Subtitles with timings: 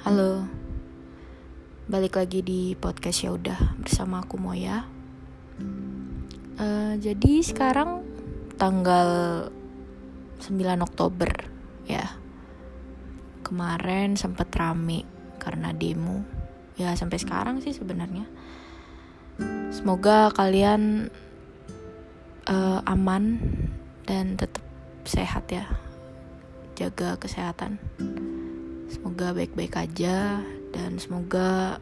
[0.00, 0.48] Halo,
[1.84, 4.88] balik lagi di podcast ya udah bersama aku Moya.
[6.56, 8.00] Uh, jadi sekarang
[8.56, 9.08] tanggal
[10.40, 11.28] 9 Oktober
[11.84, 12.16] ya.
[13.44, 15.04] Kemarin sempat rame
[15.36, 16.24] karena demo.
[16.80, 18.24] Ya sampai sekarang sih sebenarnya.
[19.68, 21.12] Semoga kalian
[22.48, 23.36] uh, aman
[24.08, 24.64] dan tetap
[25.04, 25.68] sehat ya.
[26.72, 27.76] Jaga kesehatan
[28.90, 30.42] semoga baik-baik aja
[30.74, 31.78] dan semoga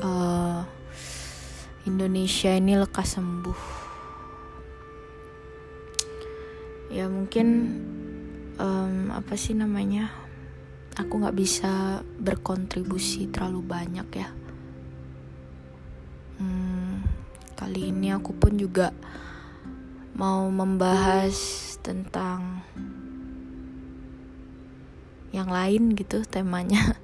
[0.00, 0.64] uh,
[1.84, 3.62] Indonesia ini lekas sembuh.
[6.90, 7.46] Ya mungkin
[8.56, 10.10] um, apa sih namanya
[10.96, 14.28] aku nggak bisa berkontribusi terlalu banyak ya.
[16.40, 17.04] Hmm,
[17.52, 18.96] kali ini aku pun juga
[20.16, 21.36] mau membahas
[21.84, 22.64] tentang
[25.30, 26.94] yang lain gitu temanya.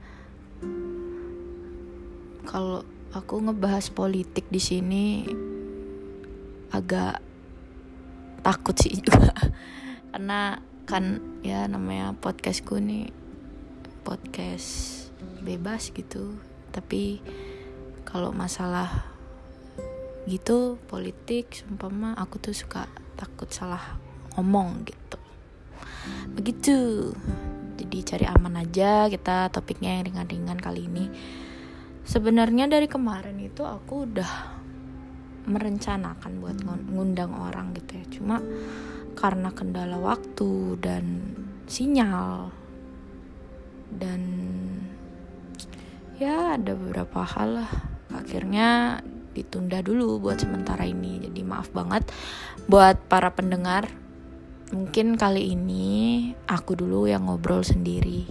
[2.50, 2.83] Kalau
[3.14, 5.27] aku ngebahas politik di sini
[6.74, 7.22] agak
[8.42, 9.34] takut sih juga.
[10.10, 13.10] Karena kan ya namanya podcastku nih
[14.06, 15.11] podcast
[15.42, 16.38] bebas gitu.
[16.70, 17.18] Tapi
[18.06, 19.11] kalau masalah
[20.30, 22.86] gitu politik sumpah aku tuh suka
[23.18, 23.98] takut salah
[24.36, 25.18] ngomong gitu.
[26.36, 26.77] Begitu
[27.77, 31.12] jadi cari aman aja kita topiknya yang ringan-ringan kali ini.
[32.06, 34.33] Sebenarnya dari kemarin itu aku udah
[35.46, 38.05] merencanakan buat ngundang orang gitu ya.
[38.10, 38.36] Cuma
[39.16, 41.05] karena kendala waktu dan
[41.66, 42.50] sinyal
[43.92, 44.22] dan
[46.16, 47.72] ya ada beberapa hal lah.
[48.16, 49.00] Akhirnya
[49.36, 51.20] ditunda dulu buat sementara ini.
[51.20, 52.08] Jadi maaf banget
[52.66, 54.05] buat para pendengar
[54.75, 55.86] mungkin kali ini
[56.50, 58.27] aku dulu yang ngobrol sendiri.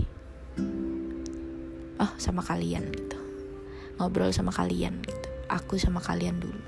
[1.96, 3.20] Oh sama kalian gitu.
[3.96, 5.30] Ngobrol sama kalian gitu.
[5.48, 6.64] Aku sama kalian dulu.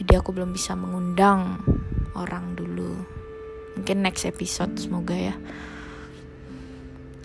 [0.00, 1.60] Jadi aku belum bisa mengundang
[2.16, 2.98] orang dulu.
[3.78, 5.36] Mungkin next episode semoga ya.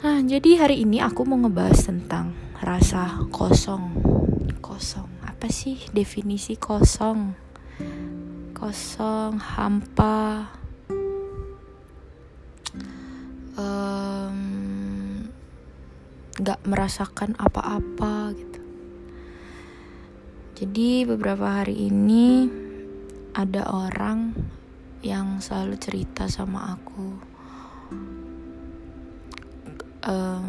[0.06, 3.98] Nah jadi hari ini aku mau ngebahas tentang rasa kosong.
[4.62, 5.10] Kosong.
[5.26, 7.34] Apa sih definisi kosong?
[8.54, 10.54] Kosong hampa
[16.36, 18.60] nggak merasakan apa-apa gitu.
[20.56, 22.48] Jadi beberapa hari ini
[23.32, 24.36] ada orang
[25.00, 27.08] yang selalu cerita sama aku.
[30.06, 30.44] Uh,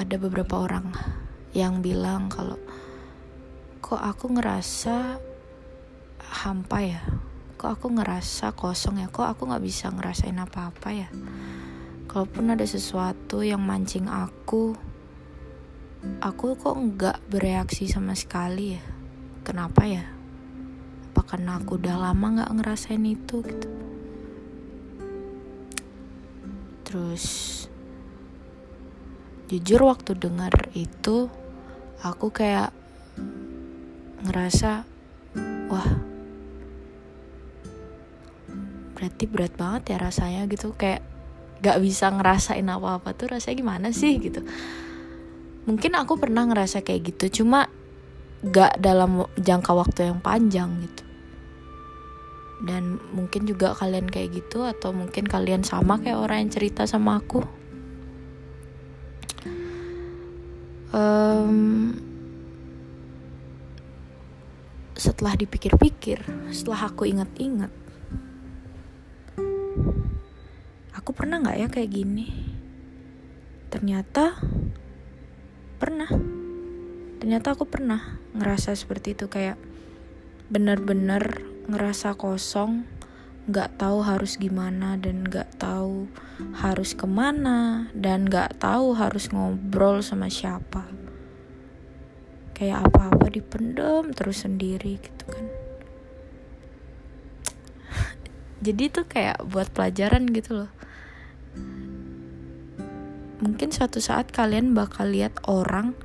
[0.00, 0.88] ada beberapa orang
[1.52, 2.56] yang bilang kalau
[3.84, 5.20] kok aku ngerasa
[6.44, 7.04] hampa ya?
[7.60, 9.12] Kok aku ngerasa kosong ya?
[9.12, 11.08] Kok aku nggak bisa ngerasain apa-apa ya
[12.10, 14.74] kalaupun ada sesuatu yang mancing aku
[16.18, 18.82] aku kok nggak bereaksi sama sekali ya.
[19.46, 20.04] Kenapa ya?
[21.14, 23.70] Apa karena aku udah lama nggak ngerasain itu gitu?
[26.82, 27.24] Terus
[29.46, 31.30] jujur waktu dengar itu
[32.02, 32.74] aku kayak
[34.26, 34.82] ngerasa
[35.70, 35.90] wah
[38.98, 40.74] berarti berat banget ya rasanya gitu.
[40.74, 41.06] Kayak
[41.60, 44.40] gak bisa ngerasain apa-apa tuh rasanya gimana sih gitu.
[45.68, 47.68] Mungkin aku pernah ngerasa kayak gitu cuma
[48.40, 51.04] gak dalam jangka waktu yang panjang gitu.
[52.60, 57.20] Dan mungkin juga kalian kayak gitu atau mungkin kalian sama kayak orang yang cerita sama
[57.20, 57.40] aku.
[60.90, 61.94] Um,
[64.98, 66.18] setelah dipikir-pikir
[66.52, 67.70] setelah aku ingat-ingat
[71.10, 72.30] aku pernah nggak ya kayak gini?
[73.66, 74.38] Ternyata
[75.82, 76.06] pernah.
[77.18, 79.58] Ternyata aku pernah ngerasa seperti itu kayak
[80.54, 82.86] bener-bener ngerasa kosong
[83.50, 86.06] nggak tahu harus gimana dan nggak tahu
[86.54, 90.86] harus ke mana dan nggak tahu harus ngobrol sama siapa.
[92.54, 95.46] Kayak apa-apa dipendem terus sendiri gitu kan.
[98.62, 100.79] Jadi tuh kayak buat pelajaran gitu loh
[103.40, 105.96] mungkin suatu saat kalian bakal lihat orang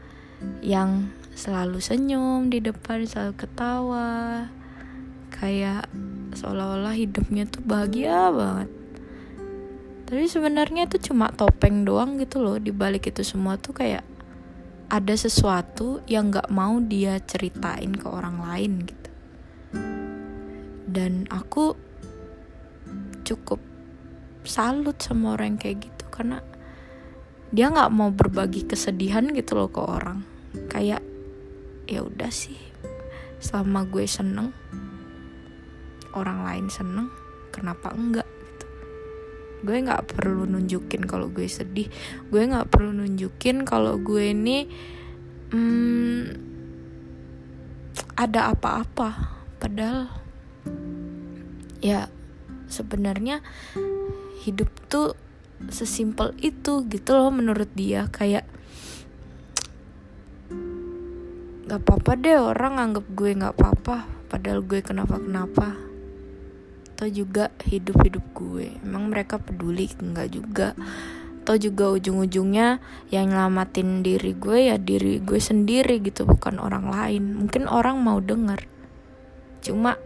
[0.64, 4.48] yang selalu senyum di depan, selalu ketawa,
[5.36, 5.92] kayak
[6.32, 8.72] seolah-olah hidupnya tuh bahagia banget.
[10.06, 12.56] Tapi sebenarnya itu cuma topeng doang gitu loh.
[12.62, 14.06] Di balik itu semua tuh kayak
[14.88, 19.10] ada sesuatu yang gak mau dia ceritain ke orang lain gitu.
[20.86, 21.74] Dan aku
[23.26, 23.58] cukup
[24.46, 26.46] salut sama orang kayak gitu karena
[27.54, 30.24] dia nggak mau berbagi kesedihan gitu loh ke orang.
[30.72, 31.04] Kayak
[31.86, 32.58] ya udah sih
[33.38, 34.50] selama gue seneng
[36.16, 37.12] orang lain seneng
[37.54, 38.26] kenapa enggak?
[38.26, 38.68] Gitu.
[39.68, 41.92] Gue nggak perlu nunjukin kalau gue sedih.
[42.32, 44.66] Gue nggak perlu nunjukin kalau gue ini
[45.52, 46.22] hmm,
[48.16, 49.38] ada apa-apa.
[49.60, 50.10] Padahal
[51.84, 52.10] ya
[52.66, 53.46] sebenarnya
[54.42, 55.14] hidup tuh
[55.72, 58.08] sesimpel itu gitu loh menurut dia.
[58.12, 58.48] Kayak
[61.66, 65.78] gak apa-apa deh orang anggap gue gak apa-apa padahal gue kenapa-kenapa.
[66.96, 70.68] Atau juga hidup-hidup gue emang mereka peduli enggak juga.
[71.46, 72.82] Atau juga ujung-ujungnya
[73.14, 77.36] yang nyelamatin diri gue ya diri gue sendiri gitu bukan orang lain.
[77.38, 78.66] Mungkin orang mau denger.
[79.62, 80.00] Cuma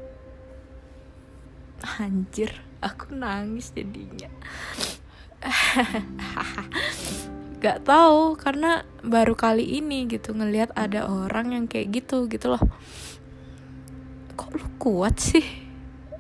[1.79, 2.51] anjir
[2.83, 4.27] aku nangis jadinya
[7.63, 12.63] gak tahu karena baru kali ini gitu ngelihat ada orang yang kayak gitu gitu loh.
[14.39, 15.43] Kok lu kuat sih?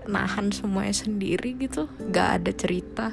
[0.09, 3.07] Nahan semuanya sendiri gitu gak ada cerita.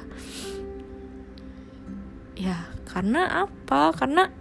[2.35, 3.95] Ya karena apa?
[3.95, 4.31] Karena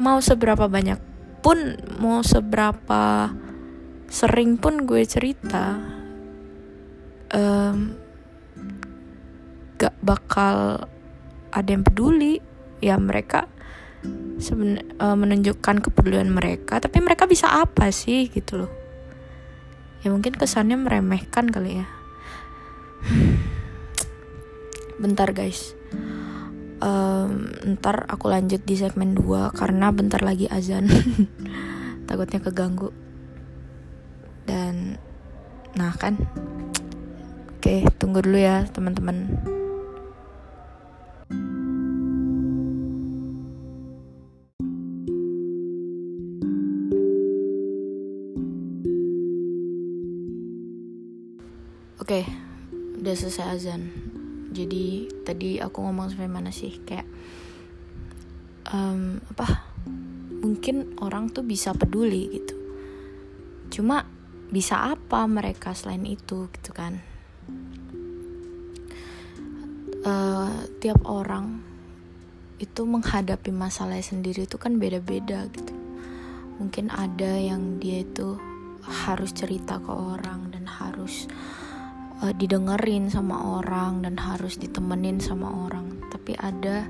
[0.00, 0.98] mau seberapa banyak
[1.42, 1.58] pun
[1.98, 3.34] mau seberapa
[4.12, 5.80] sering pun gue cerita
[7.32, 7.96] um,
[9.82, 10.86] gak bakal
[11.50, 12.38] ada yang peduli.
[12.78, 13.50] Ya mereka
[14.42, 18.72] seben uh, menunjukkan kepedulian mereka tapi mereka bisa apa sih gitu loh.
[20.02, 21.86] Ya mungkin kesannya meremehkan kali ya.
[25.02, 25.74] Bentar guys.
[26.82, 30.90] Um, ntar aku lanjut di segmen 2 karena bentar lagi azan.
[32.10, 32.90] Takutnya keganggu.
[34.42, 34.98] Dan
[35.78, 36.18] nah kan?
[37.54, 39.30] Oke tunggu dulu ya teman-teman
[53.12, 53.92] udah selesai azan.
[54.56, 56.80] Jadi tadi aku ngomong sampai mana sih?
[56.80, 57.04] Kayak
[58.72, 59.68] um, apa?
[60.40, 62.56] Mungkin orang tuh bisa peduli gitu.
[63.68, 64.08] Cuma
[64.48, 67.04] bisa apa mereka selain itu gitu kan?
[70.08, 71.60] Uh, tiap orang
[72.64, 75.76] itu menghadapi masalah sendiri itu kan beda-beda gitu.
[76.56, 78.40] Mungkin ada yang dia itu
[78.80, 81.28] harus cerita ke orang dan harus
[82.22, 85.98] uh, didengerin sama orang dan harus ditemenin sama orang.
[86.08, 86.86] Tapi ada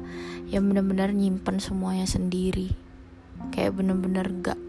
[0.52, 2.68] yang benar-benar nyimpen semuanya sendiri.
[3.50, 4.60] Kayak bener-bener gak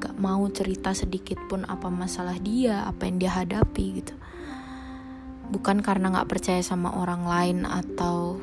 [0.00, 4.16] gak mau cerita sedikit pun apa masalah dia apa yang dia hadapi gitu.
[5.52, 8.40] Bukan karena gak percaya sama orang lain atau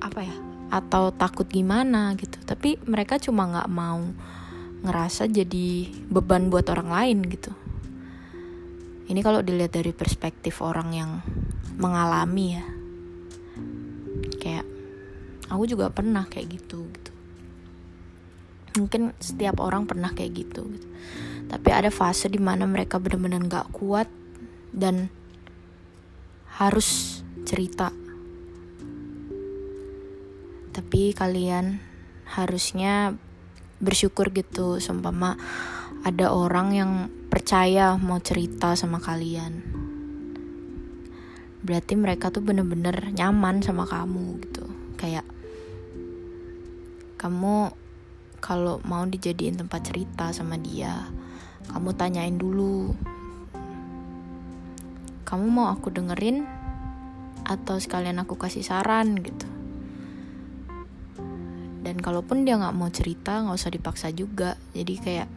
[0.00, 0.36] apa ya
[0.70, 2.38] atau takut gimana gitu.
[2.46, 4.00] Tapi mereka cuma gak mau
[4.80, 7.52] ngerasa jadi beban buat orang lain gitu
[9.10, 11.10] ini kalau dilihat dari perspektif orang yang
[11.82, 12.64] mengalami ya
[14.38, 14.66] kayak
[15.50, 17.12] aku juga pernah kayak gitu gitu.
[18.78, 20.86] Mungkin setiap orang pernah kayak gitu, gitu.
[21.50, 24.06] tapi ada fase di mana mereka benar-benar gak kuat
[24.70, 25.10] dan
[26.54, 27.90] harus cerita.
[30.70, 31.82] Tapi kalian
[32.30, 33.18] harusnya
[33.82, 35.34] bersyukur gitu seumpama
[36.06, 36.92] ada orang yang
[37.30, 39.62] percaya mau cerita sama kalian.
[41.62, 44.66] Berarti mereka tuh bener-bener nyaman sama kamu gitu.
[44.98, 45.24] Kayak
[47.16, 47.70] kamu
[48.42, 51.06] kalau mau dijadiin tempat cerita sama dia
[51.68, 52.96] kamu tanyain dulu
[55.28, 56.42] kamu mau aku dengerin
[57.46, 59.14] atau sekalian aku kasih saran?
[59.22, 59.46] gitu.
[61.86, 64.58] Dan kalaupun dia nggak mau cerita nggak usah dipaksa juga.
[64.74, 65.28] Jadi kayak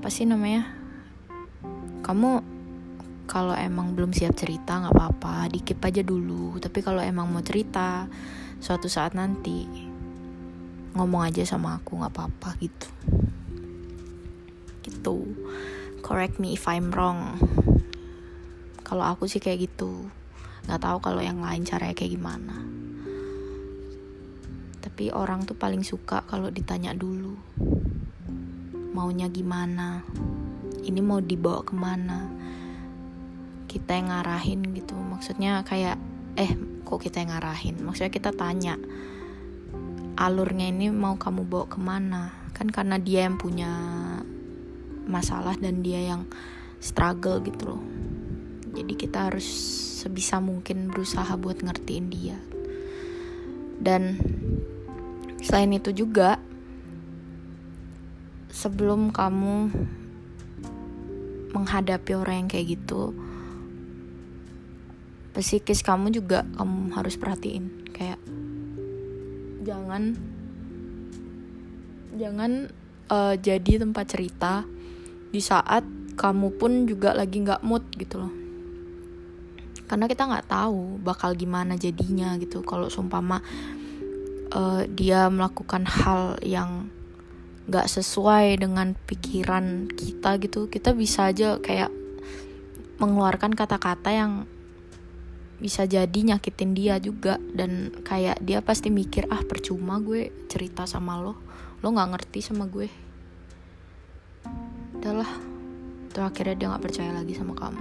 [0.00, 0.64] apa sih namanya?
[2.00, 2.40] Kamu
[3.28, 6.56] kalau emang belum siap cerita nggak apa-apa dikip aja dulu.
[6.56, 8.08] Tapi kalau emang mau cerita
[8.64, 9.68] suatu saat nanti
[10.96, 12.88] ngomong aja sama aku nggak apa-apa gitu.
[14.88, 15.36] Gitu.
[16.00, 17.36] Correct me if I'm wrong.
[18.80, 20.08] Kalau aku sih kayak gitu.
[20.64, 22.56] Nggak tahu kalau yang lain caranya kayak gimana.
[24.80, 27.36] Tapi orang tuh paling suka kalau ditanya dulu
[28.90, 30.02] maunya gimana
[30.84, 32.18] ini mau dibawa ke mana
[33.70, 34.98] kita yang ngarahin gitu.
[34.98, 35.94] Maksudnya kayak
[36.34, 37.78] eh kok kita yang ngarahin?
[37.86, 38.74] Maksudnya kita tanya
[40.18, 42.34] alurnya ini mau kamu bawa ke mana?
[42.50, 43.70] Kan karena dia yang punya
[45.06, 46.26] masalah dan dia yang
[46.82, 47.82] struggle gitu loh.
[48.74, 49.46] Jadi kita harus
[50.02, 52.38] sebisa mungkin berusaha buat ngertiin dia.
[53.80, 54.18] Dan
[55.38, 56.42] selain itu juga
[58.50, 59.70] sebelum kamu
[61.50, 63.14] menghadapi orang yang kayak gitu
[65.40, 67.88] psikis kamu juga kamu harus perhatiin.
[67.94, 68.20] Kayak
[69.62, 70.18] jangan
[72.18, 72.68] jangan
[73.08, 74.66] uh, jadi tempat cerita
[75.30, 75.86] di saat
[76.18, 78.32] kamu pun juga lagi nggak mood gitu loh.
[79.86, 82.62] Karena kita nggak tahu bakal gimana jadinya gitu.
[82.62, 83.42] Kalau sumpama
[84.54, 86.90] uh, dia melakukan hal yang
[87.68, 91.92] nggak sesuai dengan pikiran kita gitu kita bisa aja kayak
[93.00, 94.32] mengeluarkan kata-kata yang
[95.60, 97.36] bisa jadi nyakitin dia juga.
[97.40, 101.36] Dan kayak dia pasti mikir ah percuma gue cerita sama lo
[101.80, 102.88] lo nggak ngerti sama gue.
[105.00, 105.32] Udahlah
[106.12, 107.80] tuh akhirnya dia nggak percaya lagi sama kamu.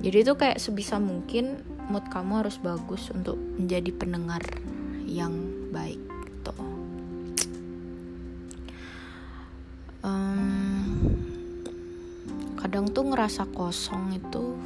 [0.00, 4.40] Jadi itu kayak sebisa mungkin mood kamu harus bagus untuk menjadi pendengar
[5.04, 5.34] yang
[5.74, 6.79] baik gitu
[12.80, 14.56] kadang tuh ngerasa kosong itu.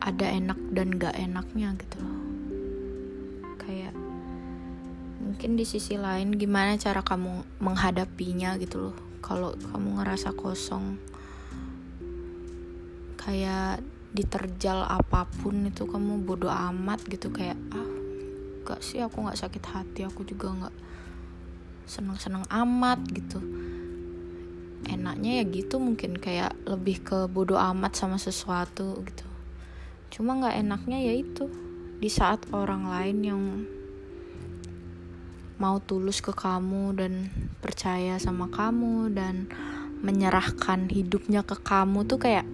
[0.00, 2.24] Ada enak dan gak enaknya gitu loh.
[3.60, 3.92] Kayak
[5.20, 8.96] mungkin di sisi lain gimana cara kamu menghadapinya gitu loh.
[9.20, 10.96] Kalau kamu ngerasa kosong
[13.20, 13.84] kayak
[14.16, 17.28] diterjal apa pun itu kamu bodoh amat gitu.
[17.28, 17.92] Kayak ah
[18.64, 20.76] gak sih aku nggak sakit hati aku juga nggak
[21.84, 23.57] seneng-seneng amat gitu
[25.08, 29.24] enaknya ya gitu mungkin kayak lebih ke bodoh amat sama sesuatu gitu.
[30.12, 31.48] Cuma nggak enaknya ya itu
[31.96, 33.42] di saat orang lain yang
[35.56, 37.32] mau tulus ke kamu dan
[37.64, 39.48] percaya sama kamu dan
[40.04, 42.44] menyerahkan hidupnya ke kamu tuh kayak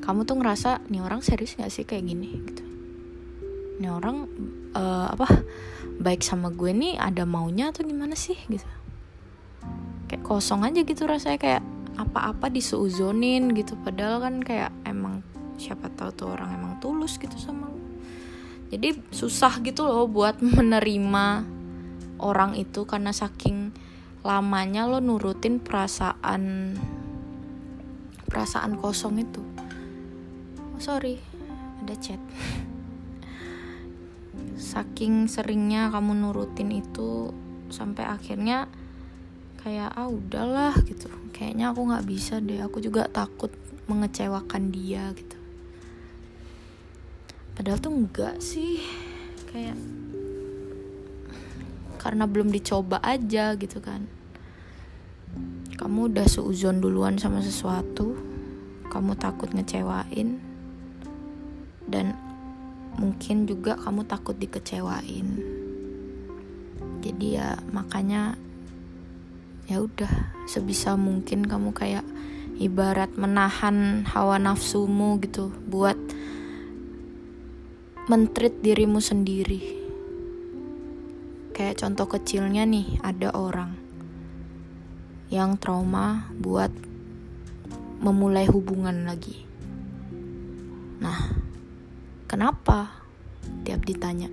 [0.00, 2.40] kamu tuh ngerasa nih orang serius gak sih kayak gini?
[2.40, 2.64] Gitu.
[3.84, 4.24] Nih orang
[4.72, 5.28] uh, apa
[6.00, 8.40] baik sama gue nih ada maunya atau gimana sih?
[8.48, 8.87] Gitu
[10.28, 11.62] kosong aja gitu rasanya kayak
[11.96, 13.74] apa-apa disuuzonin gitu.
[13.80, 15.24] Padahal kan kayak emang
[15.58, 17.78] siapa tahu tuh orang emang tulus gitu sama lo
[18.68, 21.26] jadi susah gitu loh buat menerima
[22.22, 23.74] orang itu karena saking
[24.22, 26.74] lamanya lo nurutin perasaan
[28.28, 29.40] perasaan kosong itu.
[30.76, 31.16] Oh, sorry
[31.80, 32.20] ada chat.
[34.58, 37.32] Saking seringnya kamu nurutin itu
[37.72, 38.68] sampai akhirnya
[39.60, 41.10] kayak ah udahlah gitu.
[41.34, 43.50] Kayaknya aku nggak bisa deh aku juga takut
[43.90, 45.38] mengecewakan dia gitu.
[47.58, 48.78] Padahal tuh enggak sih.
[49.50, 49.76] Kayak
[51.98, 54.06] karena belum dicoba aja gitu kan.
[55.78, 58.18] Kamu udah seuzon duluan sama sesuatu
[58.88, 60.40] kamu takut ngecewain
[61.84, 62.16] dan
[62.96, 65.38] mungkin juga kamu takut dikecewain.
[67.04, 68.34] Jadi ya makanya
[69.68, 70.08] ya udah
[70.48, 72.04] sebisa mungkin kamu kayak
[72.56, 75.94] ibarat menahan hawa nafsumu gitu buat
[78.08, 79.76] mentrit dirimu sendiri.
[81.52, 83.76] Kayak contoh kecilnya nih, ada orang
[85.28, 86.72] yang trauma buat
[88.00, 89.44] memulai hubungan lagi.
[91.04, 91.36] Nah,
[92.24, 93.04] kenapa?
[93.68, 94.32] Tiap ditanya,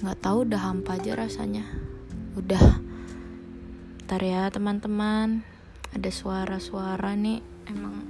[0.00, 1.68] nggak tahu udah hampa aja rasanya.
[2.32, 2.80] Udah,
[4.06, 5.42] ntar ya teman-teman,
[5.90, 8.06] ada suara-suara nih emang.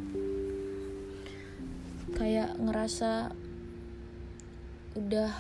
[2.12, 3.32] Kayak ngerasa
[4.92, 5.32] udah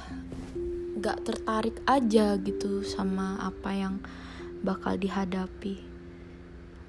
[0.96, 4.00] gak tertarik aja gitu sama apa yang
[4.64, 5.84] bakal dihadapi.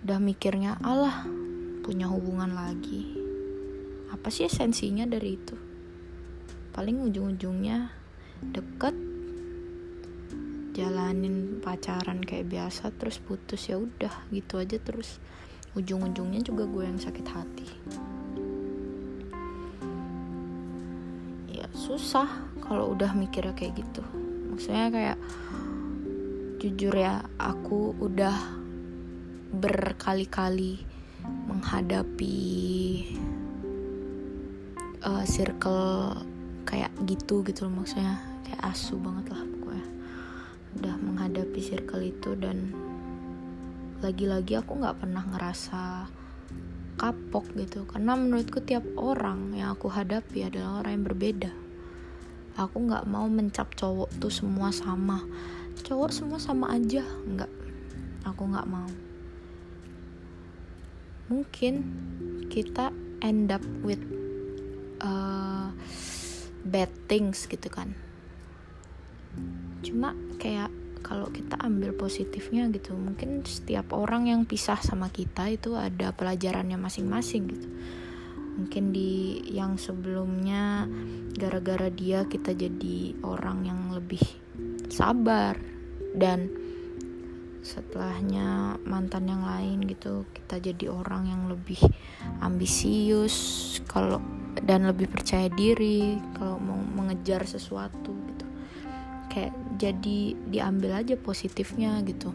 [0.08, 1.28] Udah mikirnya Allah
[1.84, 3.20] punya hubungan lagi.
[4.16, 5.60] Apa sih esensinya dari itu?
[6.72, 7.92] Paling ujung-ujungnya
[8.48, 8.96] deket
[10.78, 15.18] jalanin pacaran kayak biasa terus putus ya udah gitu aja terus.
[15.74, 17.70] Ujung-ujungnya juga gue yang sakit hati.
[21.50, 22.30] Ya susah
[22.62, 24.06] kalau udah mikirnya kayak gitu.
[24.54, 25.18] Maksudnya kayak
[26.62, 28.38] jujur ya aku udah
[29.58, 30.86] berkali-kali
[31.50, 32.38] menghadapi
[35.02, 36.22] uh, circle
[36.70, 38.22] kayak gitu gitu loh maksudnya.
[38.46, 39.57] Kayak asu banget lah
[40.78, 42.70] udah menghadapi circle itu dan
[44.06, 46.06] lagi-lagi aku nggak pernah ngerasa
[47.02, 47.90] kapok gitu.
[47.90, 51.52] Karena menurutku tiap orang yang aku hadapi adalah orang yang berbeda.
[52.58, 55.26] Aku nggak mau mencap cowok tuh semua sama.
[55.82, 57.52] Cowok semua sama aja nggak.
[58.30, 58.90] Aku nggak mau.
[61.28, 61.74] Mungkin
[62.54, 62.94] kita
[63.26, 64.02] end up with
[65.02, 65.74] uh,
[66.66, 68.07] bad things gitu kan
[69.86, 70.74] cuma kayak
[71.06, 76.76] kalau kita ambil positifnya gitu mungkin setiap orang yang pisah sama kita itu ada pelajarannya
[76.76, 77.68] masing-masing gitu.
[78.58, 80.90] Mungkin di yang sebelumnya
[81.38, 84.20] gara-gara dia kita jadi orang yang lebih
[84.90, 85.56] sabar
[86.18, 86.50] dan
[87.62, 91.78] setelahnya mantan yang lain gitu kita jadi orang yang lebih
[92.40, 93.36] ambisius
[93.92, 94.24] kalau
[94.64, 98.47] dan lebih percaya diri kalau mau mengejar sesuatu gitu
[99.28, 102.34] kayak jadi diambil aja positifnya gitu.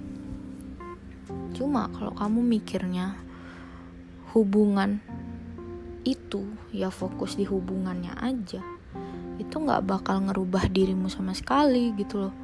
[1.57, 3.19] Cuma kalau kamu mikirnya
[4.33, 5.03] hubungan
[6.03, 8.65] itu ya fokus di hubungannya aja
[9.39, 12.35] itu nggak bakal ngerubah dirimu sama sekali gitu loh.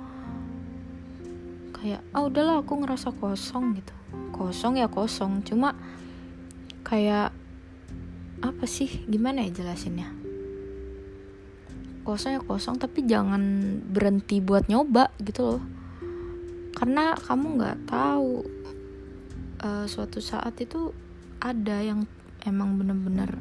[1.78, 3.94] Kayak ah udahlah aku ngerasa kosong gitu.
[4.34, 5.78] Kosong ya kosong cuma
[6.82, 7.30] kayak
[8.38, 10.17] apa sih gimana ya jelasinnya
[12.08, 15.62] kosong ya kosong tapi jangan berhenti buat nyoba gitu loh.
[16.72, 18.48] Karena kamu nggak tahu
[19.60, 20.96] uh, suatu saat itu
[21.36, 22.08] ada yang
[22.48, 23.36] emang bener-bener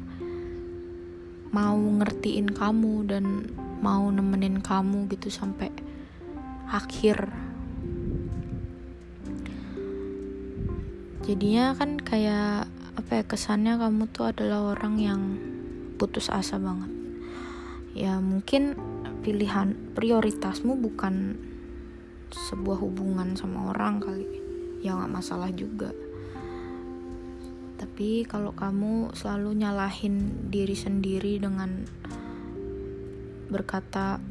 [1.48, 3.48] mau ngertiin kamu dan
[3.80, 5.72] mau nemenin kamu gitu sampai
[6.68, 7.32] akhir.
[11.24, 12.68] Jadinya kan kayak
[13.00, 15.20] apa ya kesannya kamu tuh adalah orang yang
[15.96, 16.97] putus asa banget
[17.98, 18.78] ya mungkin
[19.26, 21.34] pilihan prioritasmu bukan
[22.30, 24.26] sebuah hubungan sama orang kali.
[24.78, 25.90] Ya nggak masalah juga.
[27.78, 31.82] Tapi kalau kamu selalu nyalahin diri sendiri dengan
[33.50, 34.22] berkata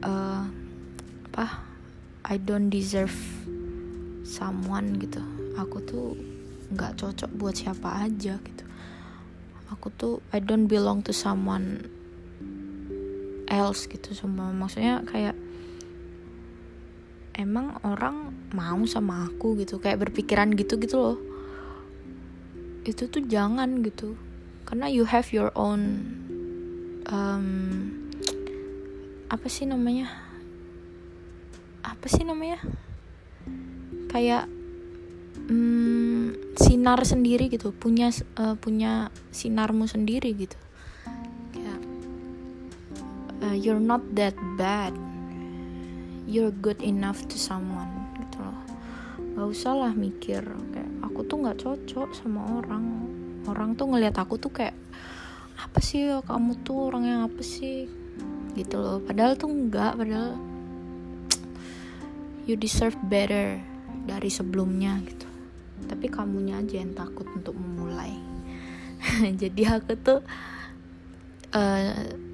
[0.00, 0.44] uh,
[1.28, 1.46] apa
[2.24, 3.16] I don't deserve
[4.24, 5.20] someone gitu.
[5.60, 6.16] Aku tuh
[6.72, 8.64] nggak cocok buat siapa aja gitu.
[9.68, 11.84] Aku tuh I don't belong to someone
[13.52, 14.48] else gitu semua.
[14.56, 15.36] Maksudnya kayak
[17.36, 21.18] emang orang mau sama aku gitu kayak berpikiran gitu gitu loh.
[22.88, 24.16] Itu tuh jangan gitu.
[24.64, 26.08] Karena you have your own
[27.12, 27.46] um,
[29.28, 30.08] apa sih namanya?
[31.84, 32.64] Apa sih namanya?
[34.08, 34.48] Kayak
[35.52, 40.61] um, sinar sendiri gitu punya uh, punya sinarmu sendiri gitu
[43.42, 44.94] uh, you're not that bad.
[46.24, 47.90] You're good enough to someone
[48.22, 48.60] gitu loh.
[49.34, 53.10] Gak usah lah mikir kayak aku tuh nggak cocok sama orang.
[53.50, 54.78] Orang tuh ngelihat aku tuh kayak
[55.58, 57.90] apa sih kamu tuh orang yang apa sih?
[58.54, 59.02] Gitu loh.
[59.02, 60.38] Padahal tuh enggak padahal
[62.46, 63.58] you deserve better
[64.06, 65.26] dari sebelumnya gitu.
[65.90, 68.14] Tapi kamunya aja yang takut untuk memulai.
[69.42, 70.22] Jadi aku tuh
[71.50, 72.30] uh,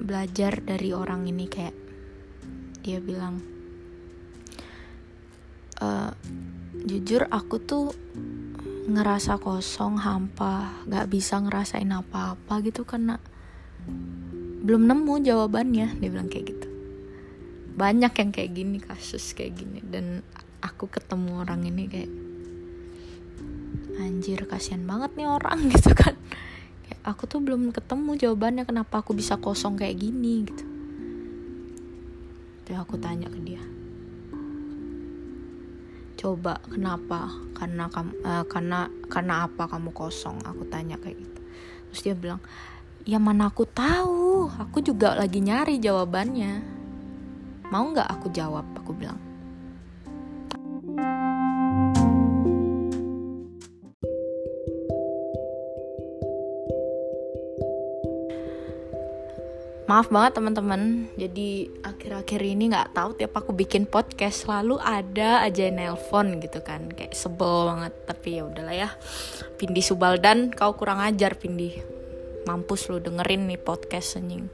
[0.00, 1.76] belajar dari orang ini kayak
[2.80, 3.44] dia bilang
[5.80, 6.12] uh,
[6.84, 7.92] jujur aku tuh
[8.90, 13.20] ngerasa kosong hampa gak bisa ngerasain apa-apa gitu karena
[14.60, 16.68] belum nemu jawabannya dia bilang kayak gitu.
[17.76, 20.20] Banyak yang kayak gini kasus kayak gini dan
[20.60, 22.12] aku ketemu orang ini kayak
[24.00, 26.16] anjir kasihan banget nih orang gitu kan
[27.06, 30.64] aku tuh belum ketemu jawabannya kenapa aku bisa kosong kayak gini gitu.
[32.66, 33.62] Terus aku tanya ke dia.
[36.20, 37.32] Coba kenapa?
[37.56, 40.42] Karena kamu uh, karena karena apa kamu kosong?
[40.44, 41.40] Aku tanya kayak gitu.
[41.90, 42.40] Terus dia bilang
[43.06, 44.50] ya mana aku tahu.
[44.58, 46.60] Aku juga lagi nyari jawabannya.
[47.72, 48.66] Mau nggak aku jawab?
[48.76, 49.29] Aku bilang
[60.00, 61.12] maaf banget teman-teman.
[61.12, 66.88] Jadi akhir-akhir ini nggak tahu tiap aku bikin podcast selalu ada aja nelpon gitu kan.
[66.88, 68.88] Kayak sebel banget tapi ya udahlah ya.
[69.60, 71.76] Pindi Subaldan kau kurang ajar Pindi.
[72.48, 74.48] Mampus lu dengerin nih podcast anjing.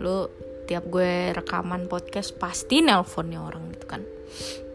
[0.00, 0.32] Lu
[0.64, 4.00] tiap gue rekaman podcast pasti nelponnya orang gitu kan.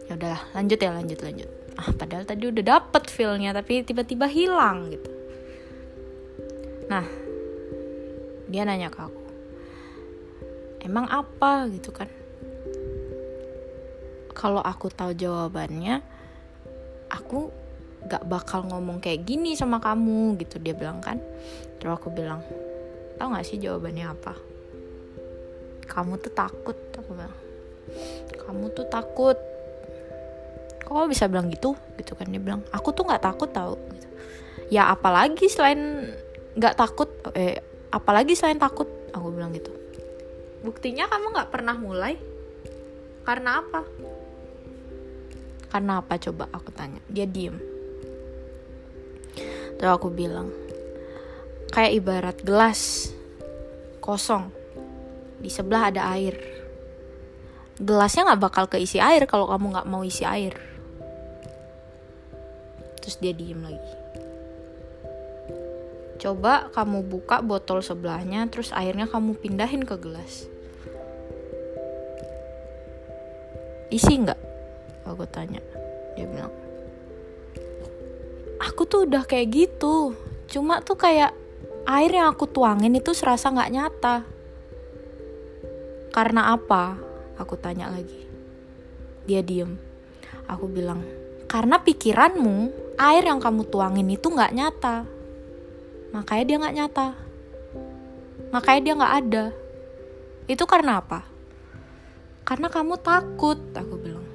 [0.06, 1.50] Ya udahlah lanjut ya lanjut lanjut.
[1.74, 5.10] Ah padahal tadi udah dapet feelnya tapi tiba-tiba hilang gitu.
[6.86, 7.02] Nah
[8.46, 9.23] dia nanya ke aku
[10.84, 11.66] emang apa?
[11.72, 12.06] gitu kan.
[14.36, 16.04] Kalau aku tahu jawabannya
[17.08, 17.48] aku
[18.04, 20.60] gak bakal ngomong kayak gini sama kamu gitu.
[20.60, 21.16] Dia bilang kan.
[21.80, 22.44] Terus aku bilang
[23.16, 24.36] tau gak sih jawabannya apa?
[25.88, 27.36] Kamu tuh takut aku bilang.
[28.44, 29.38] Kamu tuh takut.
[30.84, 31.72] Kok kamu bisa bilang gitu?
[31.96, 32.60] Gitu kan dia bilang.
[32.76, 34.08] Aku tuh nggak takut tau gitu.
[34.72, 36.08] ya apalagi selain
[36.56, 37.60] nggak takut eh
[37.92, 39.70] apalagi selain takut aku bilang gitu
[40.64, 42.16] buktinya kamu nggak pernah mulai.
[43.28, 43.84] Karena apa?
[45.68, 46.16] Karena apa?
[46.16, 47.04] Coba aku tanya.
[47.12, 47.60] Dia diem.
[49.76, 50.48] Terus aku bilang
[51.68, 53.12] kayak ibarat gelas
[54.00, 54.48] kosong.
[55.44, 56.40] Di sebelah ada air.
[57.76, 60.56] Gelasnya nggak bakal keisi air kalau kamu nggak mau isi air.
[63.04, 63.92] Terus dia diem lagi.
[66.16, 70.53] Coba kamu buka botol sebelahnya terus airnya kamu pindahin ke gelas
[73.94, 74.40] isi nggak?
[75.06, 75.62] Aku tanya
[76.14, 76.50] dia bilang
[78.62, 80.14] aku tuh udah kayak gitu
[80.48, 81.34] cuma tuh kayak
[81.84, 84.16] air yang aku tuangin itu serasa nggak nyata.
[86.14, 86.96] Karena apa?
[87.36, 88.24] Aku tanya lagi.
[89.26, 89.76] Dia diem.
[90.46, 91.02] Aku bilang
[91.50, 95.04] karena pikiranmu air yang kamu tuangin itu nggak nyata.
[96.14, 97.08] Makanya dia nggak nyata.
[98.54, 99.44] Makanya dia nggak ada.
[100.46, 101.33] Itu karena apa
[102.44, 104.28] karena kamu takut aku bilang.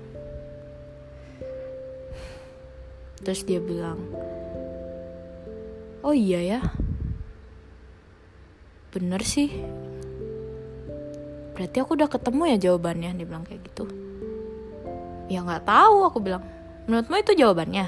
[3.22, 4.02] Terus dia bilang
[6.02, 6.60] oh iya ya.
[8.90, 9.54] Bener sih.
[11.54, 13.86] Berarti aku udah ketemu ya jawabannya dia bilang kayak gitu.
[15.30, 16.42] Ya nggak tahu aku bilang.
[16.90, 17.86] Menurutmu itu jawabannya?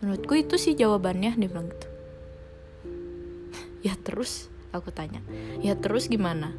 [0.00, 1.88] Menurutku itu sih jawabannya dia bilang gitu.
[3.86, 4.48] Ya terus?
[4.70, 5.18] aku tanya.
[5.58, 6.54] Ya terus gimana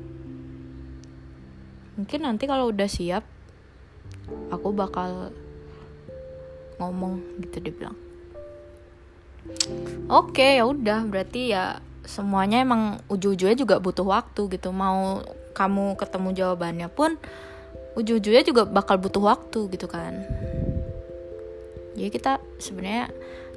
[2.00, 3.24] mungkin nanti kalau udah siap
[4.52, 5.32] aku bakal
[6.82, 7.98] ngomong gitu dia bilang.
[10.10, 11.06] Oke okay, ya udah.
[11.06, 14.74] Berarti ya semuanya emang ujung-ujungnya juga butuh waktu gitu.
[14.74, 15.22] Mau
[15.54, 17.18] kamu ketemu jawabannya pun
[17.98, 20.26] ujung-ujungnya juga bakal butuh waktu gitu kan.
[21.94, 23.12] Jadi kita sebenarnya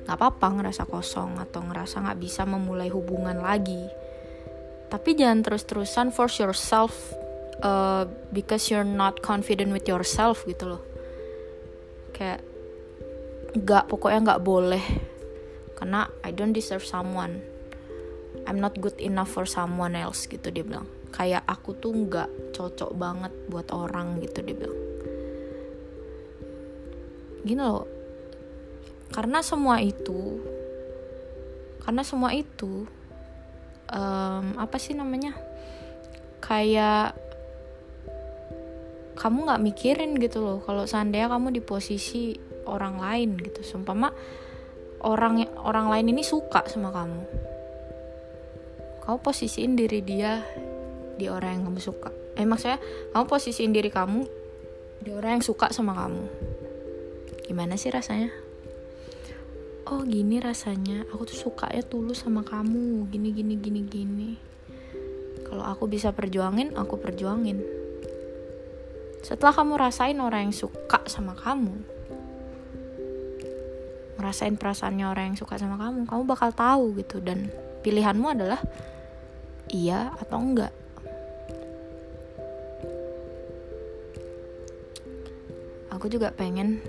[0.05, 3.89] nggak apa-apa ngerasa kosong atau ngerasa nggak bisa memulai hubungan lagi.
[4.93, 6.93] Tapi jangan terus-terusan force yourself
[7.61, 10.83] uh, because you're not confident with yourself gitu loh.
[12.17, 12.43] Kayak
[13.55, 14.85] nggak pokoknya nggak boleh.
[15.79, 17.43] Karena I don't deserve someone.
[18.45, 20.91] I'm not good enough for someone else gitu dia bilang.
[21.15, 24.83] Kayak aku tuh nggak cocok banget buat orang gitu dia bilang.
[27.47, 27.87] Gini loh.
[29.15, 30.43] Karena semua itu
[31.85, 32.89] karena semua itu
[33.93, 35.37] um, apa sih namanya?
[36.41, 37.13] Kayak
[39.15, 42.35] kamu nggak mikirin gitu loh kalau seandainya kamu di posisi
[42.67, 43.63] orang lain gitu.
[43.63, 44.11] Sumpah
[45.05, 47.23] orang orang lain ini suka sama kamu.
[49.05, 50.43] Kamu posisiin diri dia
[51.15, 52.11] di orang yang kamu suka.
[52.35, 52.81] Eh maksudnya
[53.15, 54.27] kamu posisiin diri kamu
[55.05, 56.25] di orang yang suka sama kamu.
[57.45, 58.33] Gimana sih rasanya?
[59.93, 61.05] Oh gini rasanya.
[61.13, 63.07] Aku tuh suka ya tulus sama kamu.
[63.13, 64.31] Gini gini gini gini.
[65.45, 67.84] Kalau aku bisa perjuangin aku perjuangin
[69.25, 71.95] setelah kamu rasain orang yang suka sama kamu
[74.25, 77.21] ngerasain perasaannya orang yang suka sama kamu kamu bakal tahu gitu.
[77.21, 77.53] Dan
[77.85, 78.57] pilihanmu adalah
[79.69, 80.73] iya atau enggak.
[85.93, 86.81] Aku juga pengen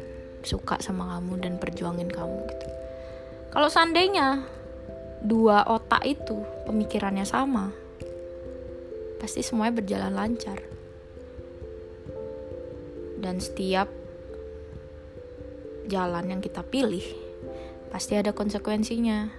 [0.47, 2.67] suka sama kamu dan perjuangin kamu gitu.
[3.51, 4.43] Kalau seandainya
[5.23, 7.71] dua otak itu pemikirannya sama,
[9.19, 10.74] pasti semuanya berjalan lancar.
[13.25, 13.89] Dan setiap
[15.89, 17.01] jalan yang kita pilih
[17.89, 19.33] pasti ada konsekuensinya.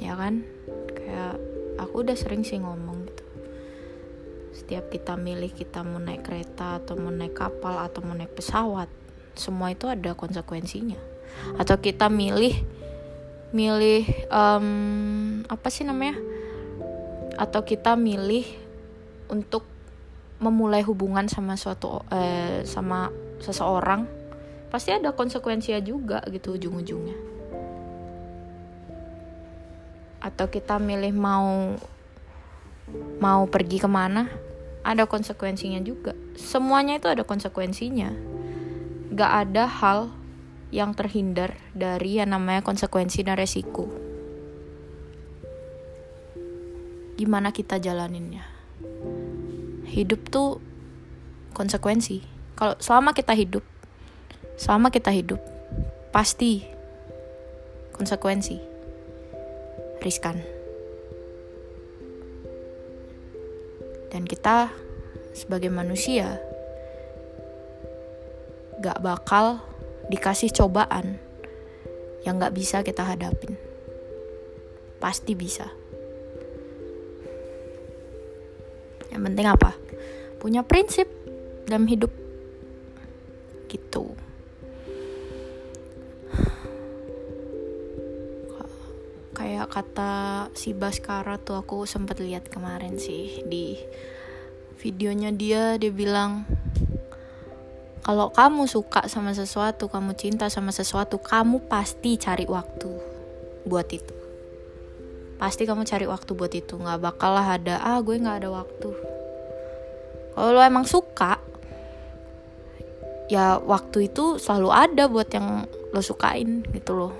[0.00, 0.48] Ya kan?
[0.96, 1.36] Kayak
[1.76, 3.24] aku udah sering sih ngomong gitu.
[4.56, 8.88] Setiap kita milih kita mau naik kereta atau mau naik kapal atau mau naik pesawat,
[9.36, 11.12] semua itu ada konsekuensinya
[11.56, 12.54] atau kita milih
[13.52, 16.16] milih um, apa sih namanya
[17.36, 18.44] atau kita milih
[19.32, 19.71] untuk
[20.42, 24.04] memulai hubungan sama suatu eh, sama seseorang
[24.68, 27.16] pasti ada konsekuensinya juga gitu ujung-ujungnya
[30.22, 31.78] atau kita milih mau
[33.22, 34.26] mau pergi ke mana
[34.82, 38.10] ada konsekuensinya juga semuanya itu ada konsekuensinya
[39.12, 40.10] gak ada hal
[40.72, 43.92] yang terhindar dari yang namanya konsekuensi dan resiko.
[47.20, 48.48] Gimana kita jalaninnya?
[49.92, 50.56] Hidup tuh
[51.52, 52.24] konsekuensi.
[52.56, 53.60] Kalau selama kita hidup,
[54.56, 55.36] selama kita hidup,
[56.08, 56.64] pasti
[57.92, 58.56] konsekuensi.
[60.00, 60.40] Riskan.
[64.08, 64.72] Dan kita
[65.36, 66.40] sebagai manusia
[68.80, 69.60] gak bakal
[70.08, 71.20] dikasih cobaan
[72.24, 73.60] yang gak bisa kita hadapin.
[74.98, 75.81] Pasti bisa.
[79.12, 79.76] Yang penting apa?
[80.40, 81.06] Punya prinsip
[81.68, 82.10] dalam hidup.
[83.68, 84.16] Gitu.
[89.36, 90.12] Kayak kata
[90.56, 93.76] si Baskara tuh aku sempat lihat kemarin sih di
[94.80, 96.44] videonya dia dia bilang
[98.02, 102.90] kalau kamu suka sama sesuatu, kamu cinta sama sesuatu, kamu pasti cari waktu
[103.62, 104.21] buat itu.
[105.42, 108.94] Pasti kamu cari waktu buat itu, nggak bakal lah ada ah gue nggak ada waktu.
[110.38, 111.42] Kalau lo emang suka,
[113.26, 117.12] ya waktu itu selalu ada buat yang lo sukain gitu loh.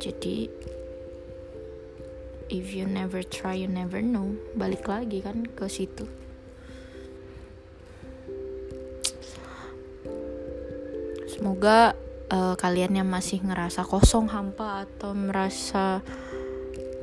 [0.00, 0.48] Jadi
[2.54, 6.04] if you never try you never know balik lagi kan ke situ
[11.26, 11.96] semoga
[12.34, 16.02] uh, kalian yang masih ngerasa kosong hampa atau merasa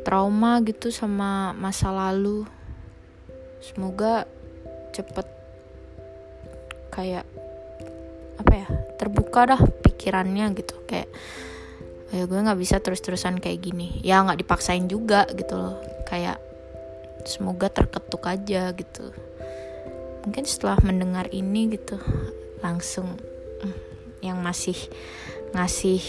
[0.03, 2.43] trauma gitu sama masa lalu
[3.61, 4.25] semoga
[4.91, 5.27] cepet
[6.91, 7.23] kayak
[8.41, 8.67] apa ya
[8.99, 10.75] terbuka dah pikirannya gitu.
[10.89, 11.07] Kayak
[12.11, 14.01] ya gue nggak bisa terus-terusan kayak gini.
[14.03, 15.79] Ya nggak dipaksain juga gitu loh.
[16.09, 16.41] Kayak
[17.23, 19.13] semoga terketuk aja gitu.
[20.25, 22.01] Mungkin setelah mendengar ini gitu
[22.61, 23.17] langsung
[24.21, 24.77] yang masih
[25.51, 26.01] ngasih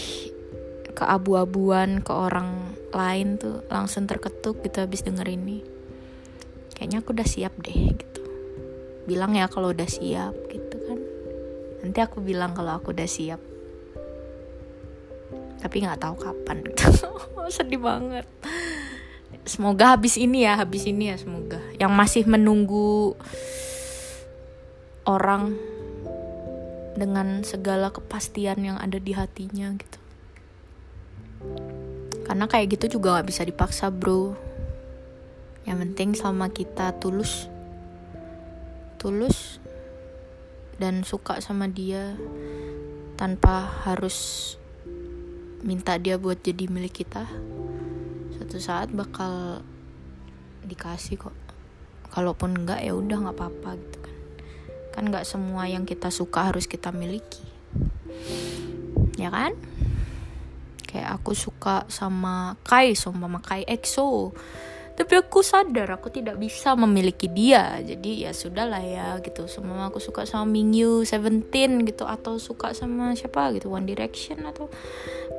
[0.93, 5.73] keabu-abuan ke orang lain tuh langsung terketuk gitu habis denger ini
[6.83, 8.21] kayaknya aku udah siap deh gitu.
[9.07, 10.99] Bilang ya kalau udah siap gitu kan.
[11.79, 13.39] Nanti aku bilang kalau aku udah siap.
[15.63, 16.91] Tapi nggak tahu kapan gitu.
[17.55, 18.27] Sedih banget.
[19.47, 21.63] Semoga habis ini ya habis ini ya semoga.
[21.79, 23.15] Yang masih menunggu
[25.07, 25.55] orang
[26.93, 29.99] dengan segala kepastian yang ada di hatinya gitu.
[32.23, 34.37] Karena kayak gitu juga gak bisa dipaksa bro.
[35.65, 37.49] Yang penting sama kita tulus
[39.01, 39.59] tulus
[40.79, 42.15] dan suka sama dia
[43.19, 44.55] tanpa harus
[45.59, 47.27] minta dia buat jadi milik kita
[48.35, 49.59] suatu saat bakal
[50.63, 51.35] dikasih kok.
[52.11, 54.02] Kalaupun enggak ya udah nggak apa-apa gitu
[54.93, 57.41] kan nggak semua yang kita suka harus kita miliki.
[59.17, 59.57] Ya kan?
[60.85, 64.37] Kayak aku suka sama Kai sama Kai EXO.
[64.93, 67.81] Tapi aku sadar aku tidak bisa memiliki dia.
[67.81, 69.49] Jadi ya sudahlah ya gitu.
[69.49, 74.69] Semua aku suka sama Mingyu Seventeen gitu atau suka sama siapa gitu One Direction atau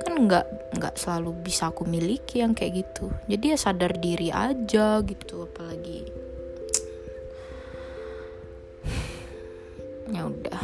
[0.02, 3.14] kan nggak nggak selalu bisa aku miliki yang kayak gitu.
[3.30, 6.33] Jadi ya sadar diri aja gitu apalagi
[10.10, 10.62] ya udah.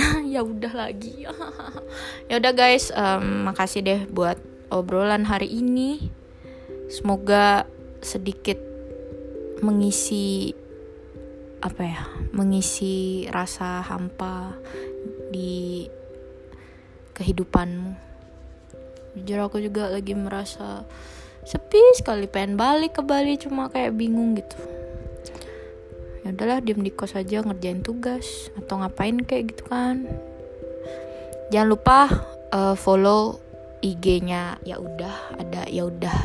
[0.30, 1.26] Ya udah lagi.
[2.30, 4.38] Ya udah guys um, makasih deh buat
[4.70, 6.08] obrolan hari ini.
[6.86, 7.66] Semoga
[8.00, 8.56] sedikit
[9.60, 10.54] mengisi
[11.60, 14.54] apa ya mengisi rasa hampa
[15.34, 15.84] di
[17.18, 17.92] kehidupanmu.
[19.18, 20.86] Jujur aku juga lagi merasa
[21.44, 24.79] sepi sekali pengen balik ke Bali cuma kayak bingung gitu
[26.20, 28.52] ya udahlah diem di kos aja ngerjain tugas.
[28.56, 30.04] Atau ngapain kayak gitu kan.
[31.50, 31.98] Jangan lupa
[32.54, 33.40] uh, follow
[33.80, 36.16] IG-nya ya udah ada ya udah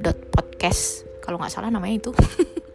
[0.00, 1.08] dot podcast.
[1.24, 2.12] Kalau nggak salah namanya itu.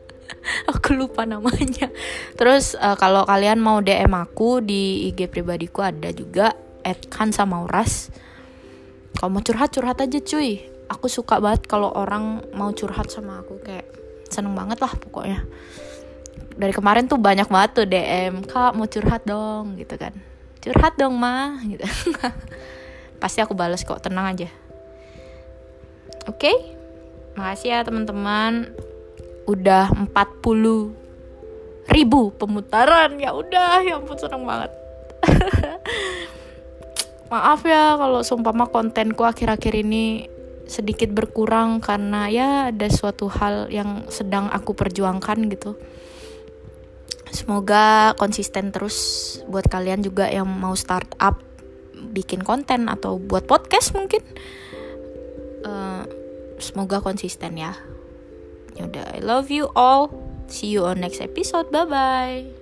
[0.74, 1.94] Aku lupa namanya.
[2.34, 6.58] Terus uh, kalau kalian mau DM aku di IG pribadiku ada juga
[7.14, 8.10] kan sama Uras.
[9.14, 10.66] Kalau mau curhat curhat aja cuy.
[10.90, 13.62] Aku suka banget kalau orang mau curhat sama aku.
[13.62, 13.86] Kayak
[14.34, 15.46] seneng banget lah pokoknya
[16.60, 20.12] dari kemarin tuh banyak banget tuh DM kak mau curhat dong gitu kan.
[20.60, 21.88] Curhat dong mah gitu.
[23.22, 24.50] Pasti aku balas kok tenang aja.
[26.28, 26.52] Oke.
[26.52, 26.58] Okay?
[27.40, 28.76] makasih ya teman-teman.
[29.48, 33.16] Udah 40 ribu pemutaran.
[33.16, 34.72] Ya udah ya ampun seneng banget.
[37.32, 40.28] Maaf ya kalau sumpama kontenku akhir-akhir ini
[40.70, 45.74] sedikit berkurang karena ya ada suatu hal yang sedang aku perjuangkan gitu
[47.32, 48.98] semoga konsisten terus
[49.50, 51.42] buat kalian juga yang mau start up
[52.14, 54.24] bikin konten atau buat podcast mungkin.
[55.64, 56.08] Uh,
[56.60, 57.76] semoga konsisten ya.
[58.78, 60.12] ya udah I love you all.
[60.48, 61.70] See you on next episode.
[61.70, 62.59] Bye bye